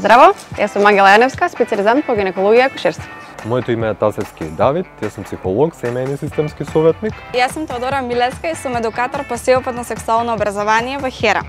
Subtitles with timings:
[0.00, 3.04] Здраво, јас сум Ангела Јаневска, специализант по гинекологија и акушерство.
[3.44, 7.12] Моето име е Тасевски Давид, јас сум психолог, семејни системски советник.
[7.36, 11.44] Јас сум Теодора Милеска и сум едукатор по сеопатно сексуално образование во Хера.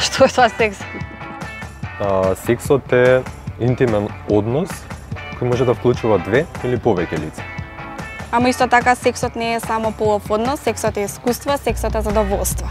[0.00, 0.80] Што е тоа секс?
[2.00, 3.20] А, сексот е
[3.60, 4.72] интимен однос
[5.36, 7.51] кој може да вклучува две или повеќе лица.
[8.34, 12.68] Ама исто така сексот не е само полов однос, сексот е искуство, сексот е задоволство.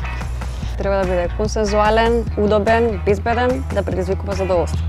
[0.78, 4.86] Треба да биде консензуален, удобен, безбеден, да предизвикува задоволство.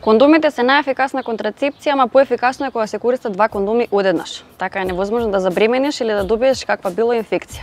[0.00, 4.44] Кондомите се најефикасна контрацепција, ама поефикасно е кога се користат два кондоми одеднаш.
[4.58, 7.62] Така е невозможно да забремениш или да добиеш каква било инфекција.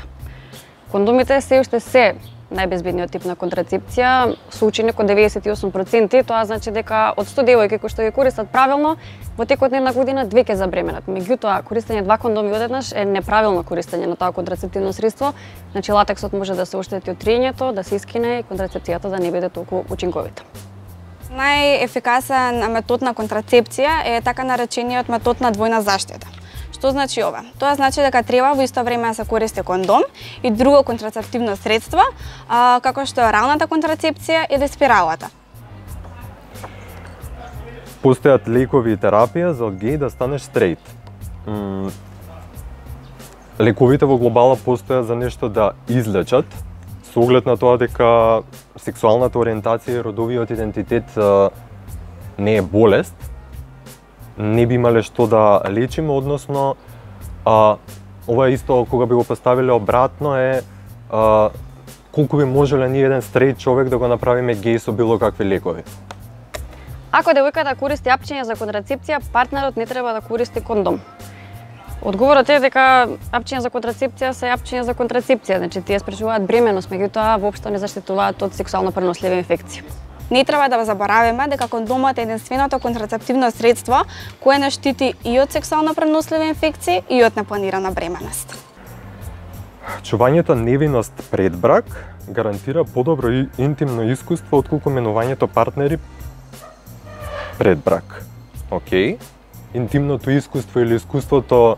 [0.91, 2.15] Кондомите се уште се
[2.53, 8.05] најбезбедниот тип на контрацепција, со учинок 98%, тоа значи дека од 100 девојки кои што
[8.05, 8.95] ги користат правилно,
[9.37, 11.05] во текот на една година две ќе забременат.
[11.07, 15.33] Меѓутоа, користење два кондоми одеднаш е неправилно користење на тоа контрацептивно средство,
[15.71, 19.31] значи латексот може да се оштети од триењето, да се искине и контрацепцијата да не
[19.31, 20.43] биде толку учинковита.
[21.29, 26.38] Најефикасен метод на контрацепција е така наречениот метод на двојна заштита.
[26.79, 27.41] Што значи ова?
[27.59, 30.05] Тоа значи дека треба во исто време да се користи кондом
[30.43, 31.99] и друго контрацептивно средство,
[32.47, 35.27] а, како што е ралната контрацепција и спиралата.
[37.99, 40.79] Постојат лекови и терапија за геј да станеш стрейт.
[43.59, 46.45] лековите во глобала постојат за нешто да излечат,
[47.11, 48.43] со оглед на тоа дека
[48.77, 51.03] сексуалната ориентација и родовиот идентитет
[52.37, 53.15] не е болест,
[54.39, 56.75] не би имале што да лечиме, односно
[57.45, 57.75] а,
[58.27, 60.61] ова е исто кога би го поставиле обратно е
[61.11, 61.49] а,
[62.11, 65.83] колку би можеле ние еден стрейт човек да го направиме геј со било какви лекови.
[67.11, 71.01] Ако девојката користи апчиња за контрацепција, партнерот не треба да користи кондом.
[72.01, 77.39] Одговорот е дека апчиња за контрацепција се апчиња за контрацепција, значи тие спречуваат бременост, меѓутоа
[77.41, 79.83] воопшто не заштитуваат од сексуално преносливи инфекции.
[80.31, 84.05] Не треба да забораваме дека кондомот е единственото контрацептивно средство
[84.39, 88.53] кое не штити и од сексуално преносливи инфекции и од непланирана бременост.
[90.03, 91.85] Чувањето невиност пред брак
[92.29, 95.97] гарантира подобро и интимно искуство отколку менувањето партнери
[97.57, 98.23] пред брак.
[98.71, 99.17] Океј?
[99.73, 101.77] интимното искуство или искуството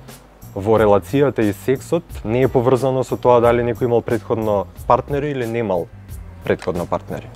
[0.56, 5.47] во релацијата и сексот не е поврзано со тоа дали некој имал предходно партнери или
[5.47, 5.88] немал
[6.44, 7.29] предходно партнери.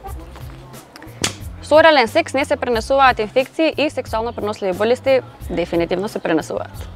[1.65, 6.89] Со орален секс не се пренесуваат инфекции и сексуално преносливи болести дефинитивно се пренесуваат.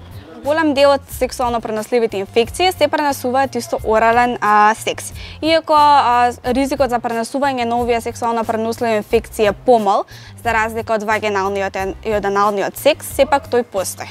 [0.43, 5.13] Голем дел од сексуално преносливите инфекции се пренесуваат исто орален а, секс.
[5.41, 10.05] Иако а, ризикот за пренесување на овие сексуално преносливи инфекции е помал,
[10.43, 14.07] за разлика од вагиналниот и од аналниот секс, сепак тој постои.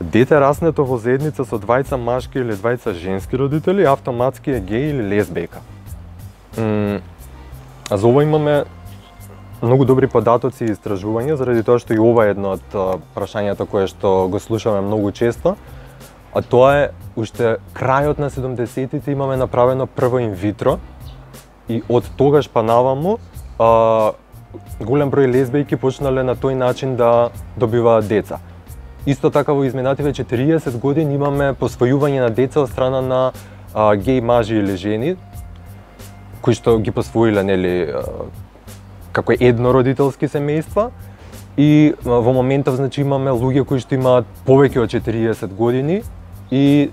[0.00, 5.04] Дете раснето во заедница со двајца машки или двајца женски родители автоматски е геј или
[5.16, 5.60] лесбека.
[7.90, 8.64] а за ова имаме
[9.62, 12.76] многу добри податоци и истражувања, заради тоа што и ова е едно од
[13.14, 15.56] прашањата кое што го слушаме многу често,
[16.34, 20.78] а тоа е уште крајот на 70-тите имаме направено прво инвитро
[21.68, 23.18] и од тогаш па наваму
[23.58, 24.12] а,
[24.80, 28.40] голем број лесбејки почнале на тој начин да добиваат деца.
[29.06, 33.20] Исто така во изминативе 40 години имаме посвојување на деца од страна на
[33.74, 35.16] а, геј мажи или жени,
[36.42, 37.94] кои што ги посвоиле нели
[39.14, 40.90] како еднородителски семејства
[41.56, 46.02] и во моментов значи имаме луѓе кои што имаат повеќе од 40 години
[46.50, 46.90] и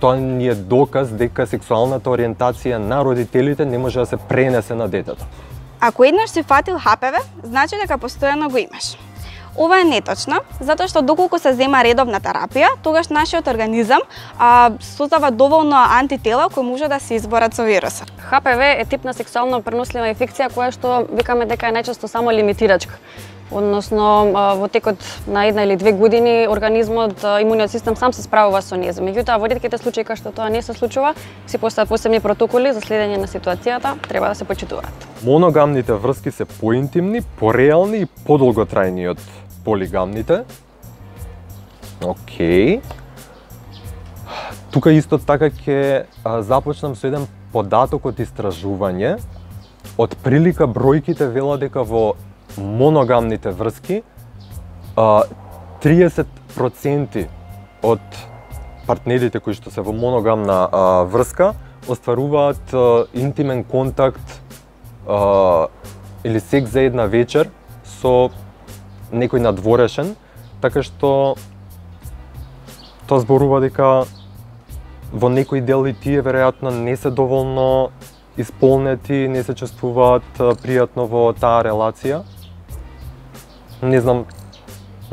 [0.00, 4.88] тоа ни е доказ дека сексуалната ориентација на родителите не може да се пренесе на
[4.88, 5.24] детето.
[5.80, 8.96] Ако еднаш си фатил ХПВ, значи дека постојано го имаш.
[9.56, 14.02] Ова е неточно, затоа што доколку се зема редовна терапија, тогаш нашиот организам
[14.34, 18.10] а, создава доволно антитела кои може да се изборат со вирусот.
[18.18, 22.98] ХПВ е тип на сексуално пренослива инфекција која што викаме дека е најчесто само лимитирачка.
[23.52, 24.98] Односно, во текот
[25.28, 28.98] на една или две години организмот, имуниот систем сам се справува со неја.
[28.98, 31.14] Меѓутоа, во ретките случаи кога што тоа не се случува,
[31.46, 35.06] се постават посебни протоколи за следење на ситуацијата, треба да се почитуваат.
[35.22, 39.20] Моногамните врски се поинтимни, пореални и подолготрајни од
[39.64, 40.44] полигамните.
[42.04, 42.80] Океј.
[44.70, 46.04] Тука исто така ќе
[46.42, 49.18] започнам со еден податок од истражување.
[49.98, 52.14] Од прилика бројките вела дека во
[52.58, 54.02] моногамните врски
[54.96, 57.28] 30%
[57.82, 58.00] од
[58.86, 60.68] партнерите кои што се во моногамна
[61.10, 61.54] врска
[61.90, 62.74] остваруваат
[63.14, 64.40] интимен контакт
[66.24, 67.50] или секс за една вечер
[67.84, 68.30] со
[69.14, 70.14] некој надворешен,
[70.60, 71.36] така што
[73.06, 74.04] тоа зборува дека
[75.12, 77.90] во некој дел и тие веројатно не се доволно
[78.36, 80.26] исполнети, не се чувствуваат
[80.62, 82.24] пријатно во таа релација.
[83.82, 84.24] Не знам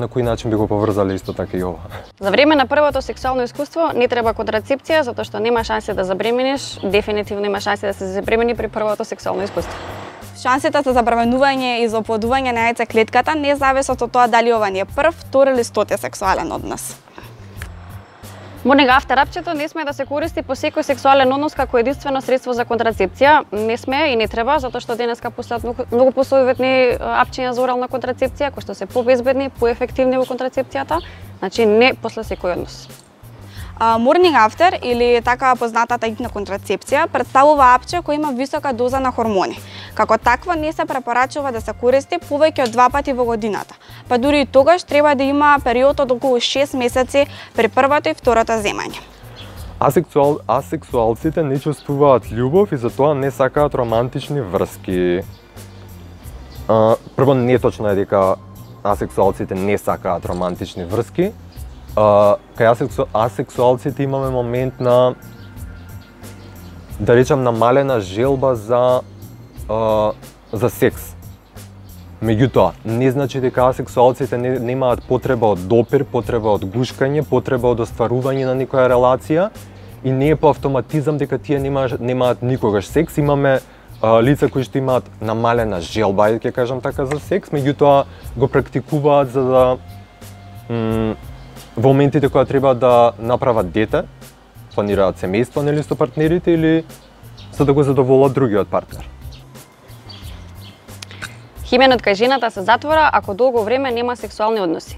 [0.02, 1.80] на кој начин би го поврзале исто така и ова.
[2.20, 6.80] За време на првото сексуално искуство не треба контрацепција затоа што нема шанси да забремениш,
[6.84, 10.01] дефинитивно има шанси да се забремени при првото сексуално искуство.
[10.42, 14.72] Шансите за забременување и за оплодување на јајце клетката не зависат од тоа дали ова
[14.74, 16.96] ни е прв, втор или стоте сексуален однос.
[18.66, 22.54] Морнинг афтер апчето не сме да се користи по секој сексуален однос како единствено средство
[22.58, 23.44] за контрацепција.
[23.52, 27.90] Не сме и не треба, затоа што денеска постојат многу, многу посоветни апчиња за орална
[27.90, 31.04] контрацепција, кои што се побезбедни, поефективни во контрацепцијата,
[31.38, 33.01] значи не после секој однос.
[33.80, 39.58] Morning After или така познатата итна контрацепција представува апче кој има висока доза на хормони.
[39.96, 43.76] Како таква не се препорачува да се користи повеќе од два пати во годината,
[44.10, 47.26] па дури и тогаш треба да има период од околу 6 месеци
[47.56, 49.02] при првото и второто земање.
[49.80, 55.24] Асексуал, асексуалците не чувствуваат љубов и затоа не сакаат романтични врски.
[56.68, 58.36] А, прво не точно е дека
[58.84, 61.32] асексуалците не сакаат романтични врски,
[61.96, 65.16] а, кај асексу, асексуалците имаме момент на
[67.00, 69.02] да речам намалена желба за
[69.70, 70.12] а,
[70.54, 71.16] за секс.
[72.22, 77.82] Меѓутоа, не значи дека асексуалците не, немаат потреба од допир, потреба од гушкање, потреба од
[77.88, 79.50] остварување на некоја релација
[80.04, 83.18] и не е по автоматизам дека тие немаат, немаат никогаш секс.
[83.18, 83.60] Имаме
[84.02, 88.06] а, лица кои што имаат намалена желба, ќе кажам така, за секс, меѓутоа
[88.38, 89.66] го практикуваат за да
[91.76, 94.04] во моментите кога треба да направат дете,
[94.76, 96.86] планираат семејство нели со партнерите или
[97.52, 99.08] за да го задоволат другиот партнер.
[101.66, 104.98] Хименот кај жената се затвора ако долго време нема сексуални односи.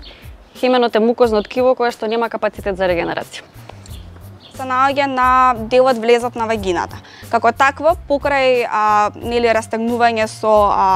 [0.55, 3.43] Хименот е мукозно ткиво кое што нема капацитет за регенерација
[4.55, 6.99] се наоѓа на делот влезот на вагината.
[7.31, 10.87] Како такво, покрај а, нели растегнување со а,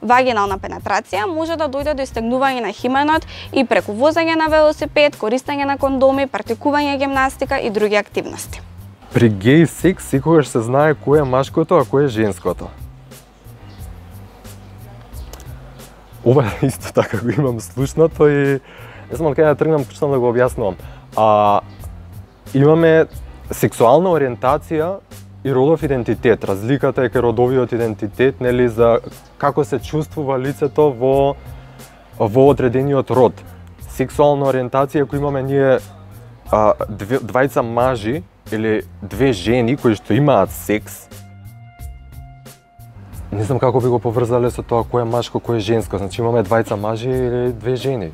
[0.00, 5.66] вагинална пенетрација, може да дојде до истегнување на хименот и преку возење на велосипед, користење
[5.66, 8.62] на кондоми, практикување гимнастика и други активности.
[9.10, 12.70] При геј секс секогаш се знае кој е машкото, а кој е женското.
[16.24, 18.60] Ова исто така го имам слушнато и
[19.10, 20.78] не знам кај да тргнам, што да го објаснувам.
[21.18, 21.60] А,
[22.54, 23.06] имаме
[23.50, 24.98] сексуална ориентација
[25.44, 26.44] и родов идентитет.
[26.44, 28.98] Разликата е кај родовиот идентитет, нели, за
[29.38, 31.36] како се чувствува лицето во
[32.18, 33.32] во одредениот род.
[33.88, 35.78] Сексуална ориентација која имаме ние
[36.52, 38.22] а, две, двајца мажи
[38.52, 41.08] или две жени кои што имаат секс,
[43.32, 45.98] не знам како би го поврзале со тоа кој е машко, кој е женско.
[45.98, 48.10] Значи имаме двајца мажи или две жени.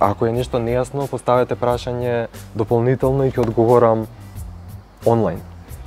[0.00, 4.06] Ако е нешто нејасно, поставете прашање дополнително и ќе одговорам
[5.06, 5.40] онлайн.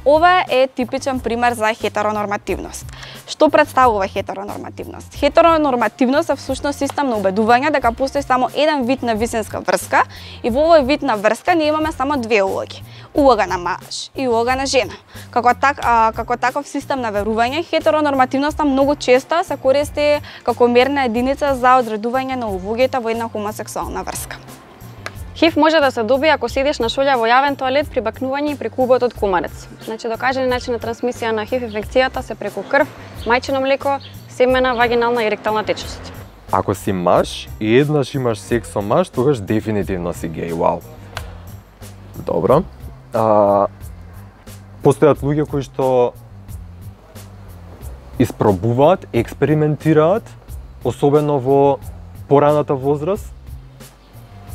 [0.06, 2.86] Ова е типичен пример за хетеронормативност.
[3.30, 5.14] Што представува хетеронормативност?
[5.16, 10.02] Хетеронормативност е всушност систем на убедување дека постои само еден вид на висенска врска
[10.42, 12.82] и во овој вид на врска ние имаме само две улоги.
[13.14, 14.98] Улога на маж и улога на жена.
[15.30, 20.08] Како, так, а, како таков систем на верување, хетеронормативноста многу често се користи
[20.44, 24.42] како мерна единица за одредување на улогите во една хомосексуална врска.
[25.40, 28.58] ХИВ може да се добие ако седиш на шолја во јавен тоалет при бакнување и
[28.60, 29.70] при кубот од кумарец.
[29.86, 32.92] Значи докажани начин на трансмисија на ХИВ инфекцијата се преку крв,
[33.24, 36.12] мајчино млеко, семена, вагинална и ректална течност.
[36.52, 40.84] Ако си маж и еднаш имаш секс со маж, тогаш дефинитивно си геј, вау.
[42.28, 42.64] Добро.
[43.14, 43.72] А,
[44.84, 46.12] постојат луѓе кои што
[48.20, 50.28] испробуваат, експериментираат,
[50.84, 51.80] особено во
[52.28, 53.32] пораната возраст,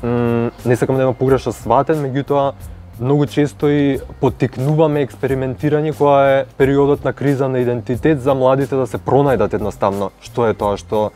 [0.04, 2.52] не сакам да има погрешно сватен, меѓутоа
[3.00, 8.86] многу често и потикнуваме експериментирање која е периодот на криза на идентитет за младите да
[8.86, 11.10] се пронајдат едноставно што е тоа што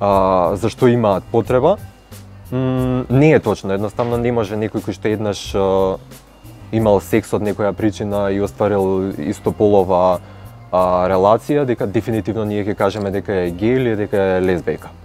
[0.00, 1.76] а, за што имаат потреба.
[2.52, 5.98] М, не е точно, едноставно не може некој кој што еднаш а,
[6.72, 10.20] имал секс од некоја причина и остварил истополова
[10.72, 15.01] а, релација, дека дефинитивно ние ќе кажеме дека е геј или дека е лесбека.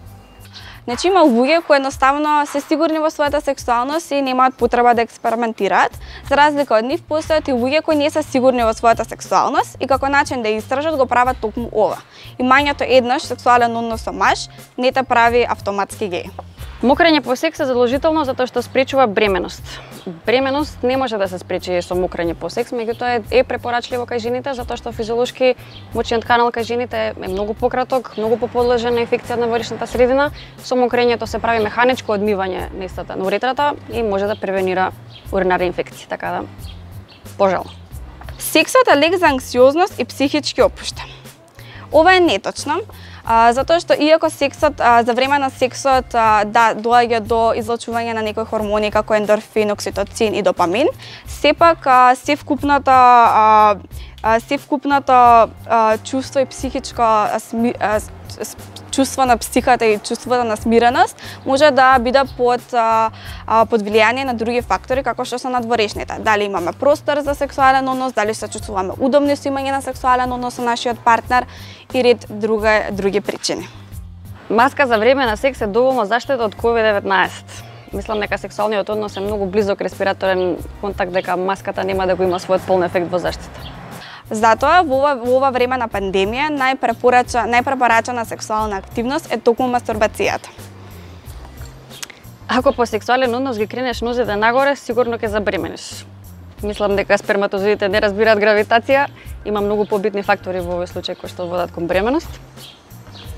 [0.87, 5.91] Значи има луѓе кои едноставно се сигурни во својата сексуалност и немаат потреба да експериментираат.
[6.29, 9.87] За разлика од нив постојат и луѓе кои не се сигурни во својата сексуалност и
[9.91, 11.99] како начин да истражат го прават токму ова.
[12.39, 16.31] Имањето еднаш сексуален однос со маж не те прави автоматски геј.
[16.79, 19.67] Мокрење по секс е задолжително затоа што спречува бременост.
[20.25, 24.53] Бременост не може да се спречи со мокрење по секс, меѓутоа е, препорачливо кај жените
[24.55, 25.55] затоа што физиолошки
[25.91, 30.29] мочниот канал кај жените е многу пократок, многу поподложен на инфекција на варишната средина.
[30.63, 34.93] Со мокрењето се прави механичко одмивање на истата на уретрата и може да превенира
[35.31, 36.41] уринарни инфекции, така да
[37.37, 37.65] пожал.
[38.39, 41.03] Сексот е лек за анксиозност и психички опушта.
[41.91, 42.79] Ова е неточно,
[43.27, 48.15] а, затоа што иако сексот а, за време на сексот а, да доаѓа до излучување
[48.15, 50.87] на некои хормони како ендорфин, окситоцин и допамин,
[51.27, 53.75] сепак а, се вкупната а,
[54.47, 55.47] се вкупното
[56.03, 57.03] чувство и психичко
[58.91, 62.61] чувство на психата и чувството на смиреност може да биде под
[63.69, 66.17] под влијание на други фактори како што се надворешните.
[66.19, 70.57] Дали имаме простор за сексуален однос, дали се чувствуваме удобни со имање на сексуален однос
[70.57, 71.45] со нашиот партнер
[71.93, 73.67] и ред друга, други причини.
[74.49, 77.29] Маска за време на секс е доволно заштита од COVID-19.
[77.93, 82.39] Мислам дека сексуалниот однос е многу близок респираторен контакт дека маската нема да го има
[82.39, 83.71] својот полн ефект во заштита.
[84.31, 90.51] Затоа во ова, во ова време на пандемија најпрепорача најпрепорачана сексуална активност е токму мастурбацијата.
[92.47, 96.05] Ако по сексуален однос ги кренеш нозите нагоре, сигурно ќе забремениш.
[96.63, 99.05] Мислам дека сперматозоидите не разбираат гравитација,
[99.45, 102.39] има многу побитни фактори во овој случај кои што водат кон бременост.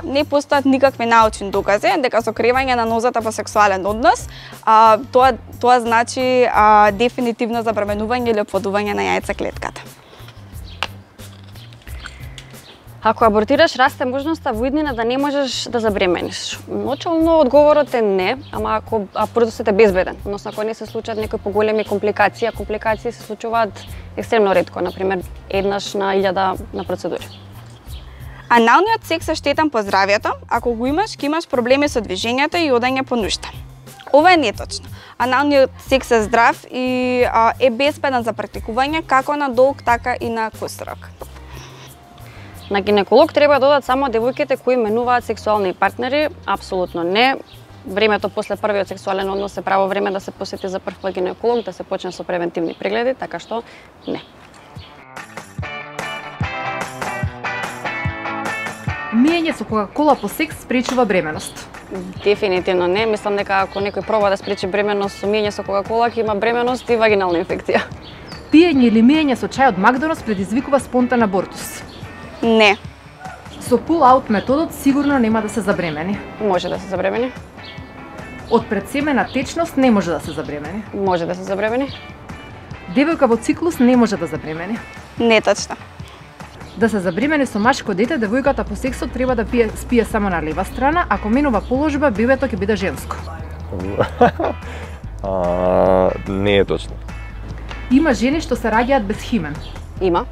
[0.08, 4.30] Не постојат никакви научни докази дека сокривање на нозата по сексуален однос,
[4.64, 9.99] а, тоа тоа значи а, дефинитивно забременување или оплодување на јајцеклетката.
[13.04, 16.60] Ако абортираш, расте можноста во иднина да не можеш да забремениш.
[16.68, 19.28] Начално одговорот е не, ама ако а
[19.68, 23.86] е безбеден, односно ако не се случат некои поголеми компликации, а компликации се случуваат
[24.18, 27.24] екстремно ретко, на пример еднаш на илјада на процедури.
[28.50, 32.72] Аналниот секс е штетен по здравјето, ако го имаш, ќе имаш проблеми со движењето и
[32.72, 33.48] одање по нушта.
[34.14, 34.90] Ова е неточно.
[35.18, 40.30] Аналниот секс е здрав и а, е безбеден за практикување како на долг, така и
[40.30, 41.29] на кусрок.
[42.70, 47.36] На гинеколог треба да додат само девојките кои менуваат сексуални партнери, апсолутно не.
[47.86, 51.66] Времето после првиот сексуален однос е право време да се посети за прв пат гинеколог,
[51.66, 53.64] да се почне со превентивни прегледи, така што
[54.08, 54.22] не.
[59.18, 61.66] Мијање со Кока-кола по секс спречува бременост.
[62.24, 63.06] Дефинитивно не.
[63.10, 66.90] Мислам дека ако некој проба да спречи бременост со мијање со Кока-кола, ќе има бременост
[66.90, 67.82] и вагинална инфекција.
[68.54, 71.89] Пиење или миење со чај од Макдоналдс предизвикува спонтан абортус.
[72.42, 72.78] Не.
[73.60, 76.20] Со пул-аут методот сигурно нема да се забремени.
[76.42, 77.32] Може да се забремени.
[78.52, 80.84] Од предсемена течност не може да се забремени.
[80.94, 81.92] Може да се забремени.
[82.96, 84.80] Девојка во циклус не може да забремени.
[85.20, 85.76] Неточно.
[86.78, 90.42] Да се забремени со машко дете, девојката по сексот треба да пие, спие само на
[90.42, 93.16] лева страна, ако менува положба, бебето ќе биде женско.
[95.24, 96.96] а, не е точно.
[97.92, 99.56] Има жени што се раѓаат без химен.
[100.02, 100.26] Има.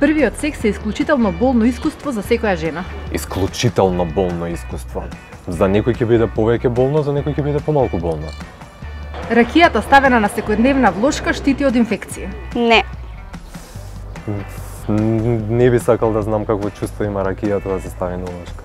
[0.00, 2.84] Првиот секс е исклучително болно искуство за секоја жена.
[3.12, 5.02] Исклучително болно искуство.
[5.48, 8.30] За некој ќе биде повеќе болно, за некој ќе биде помалку болно.
[9.34, 12.30] Ракијата ставена на секојдневна влошка штити од инфекција.
[12.54, 12.84] Не.
[14.86, 18.62] Не би сакал да знам какво чувство има ракијата да се стави на влошка.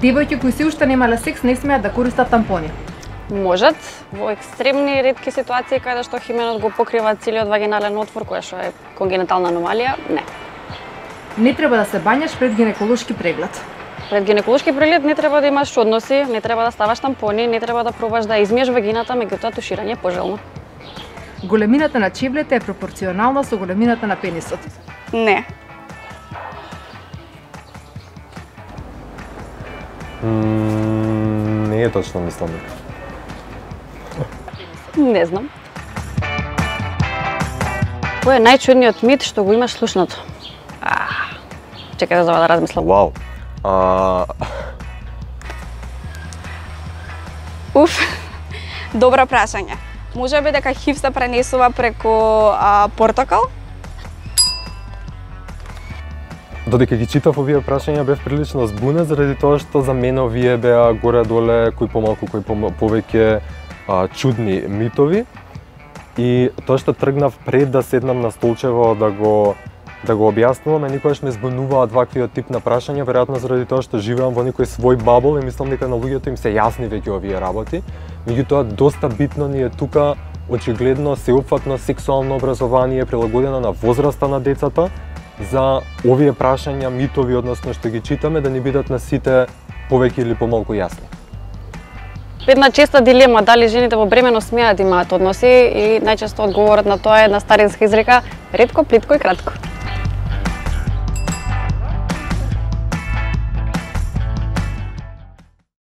[0.00, 2.72] Девојки кои се уште немале секс не смеат да користат тампони.
[3.30, 3.76] Можат
[4.12, 8.70] во екстремни ретки ситуации каде што хименот го покрива целиот вагинален отвор која што е
[8.96, 10.24] конгенитална аномалија, не.
[11.36, 13.60] Не треба да се бањаш пред гинеколошки преглед.
[14.08, 17.84] Пред гинеколошки преглед не треба да имаш односи, не треба да ставаш тампони, не треба
[17.84, 20.38] да пробаш да измиеш вагината, меѓутоа туширање е пожелно.
[21.44, 24.58] Големината на чевлете е пропорционална со големината на пенисот.
[25.12, 25.44] Не.
[30.24, 32.87] Mm, не е точно, мислам дека.
[34.98, 35.44] Не знам.
[38.24, 40.18] Кој е најчудниот мит што го имаш слушнато?
[40.82, 41.06] А,
[42.00, 42.84] чекај да зова да размислам.
[42.84, 43.12] Вау.
[43.62, 44.26] А...
[47.78, 47.94] Уф,
[48.92, 49.78] добро прашање.
[50.18, 52.10] Може би дека хив се пренесува преку
[52.50, 53.46] а, портокал?
[56.66, 60.90] Додека ги читав овие прашања бев прилично збунет заради тоа што за мене овие беа
[60.92, 62.42] горе-доле кој помалку кој
[62.82, 63.40] повеќе
[63.88, 65.24] а, чудни митови
[66.18, 69.54] и тоа што тргнав пред да седнам на столчево да го
[70.06, 73.98] да го објаснувам, е никогаш ме збунуваат ваквиот тип на прашања, веројатно заради тоа што
[73.98, 77.40] живеам во некој свој бабол и мислам дека на луѓето им се јасни веќе овие
[77.40, 77.82] работи.
[78.28, 80.14] Меѓутоа доста битно ни е тука
[80.48, 84.88] очигледно сеопфатно сексуално образование прилагодено на возраста на децата
[85.50, 89.46] за овие прашања, митови, односно што ги читаме, да ни бидат на сите
[89.90, 91.17] повеќе или помалку јасни
[92.52, 96.98] една честа дилема дали жените во бременост смеат да имаат односи и најчесто одговорот на
[96.98, 98.22] тоа е на старинска изрека
[98.54, 99.67] ретко, плитко и кратко.